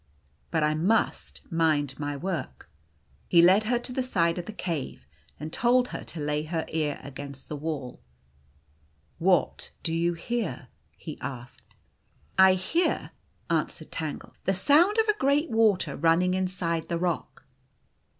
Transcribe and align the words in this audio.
"But 0.49 0.63
I 0.63 0.73
must 0.73 1.41
mind 1.51 1.99
my 1.99 2.17
work." 2.17 2.71
He 3.27 3.39
led 3.39 3.65
her 3.65 3.77
to 3.77 3.93
the 3.93 4.01
side 4.01 4.39
of 4.39 4.47
the 4.47 4.51
cave, 4.51 5.05
and 5.39 5.53
told 5.53 5.89
her 5.89 6.03
to 6.05 6.19
lay 6.19 6.41
her 6.41 6.65
ear 6.69 6.99
against 7.03 7.49
the 7.49 7.55
wall." 7.55 8.01
What 9.19 9.69
do 9.83 9.93
you 9.93 10.15
hear? 10.15 10.53
r 10.59 10.69
he 10.97 11.21
asked." 11.21 11.75
I 12.49 12.55
hear," 12.55 13.11
answered 13.47 13.91
Tangle," 13.91 14.33
the 14.45 14.55
sound 14.55 14.97
of 14.97 15.07
a 15.07 15.19
great 15.19 15.51
water 15.51 15.95
running 15.95 16.33
inside 16.33 16.89
the 16.89 16.97
rock." 16.97 17.45